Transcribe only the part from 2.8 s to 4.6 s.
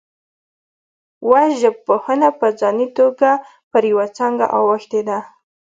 توګه پر یوه څانګه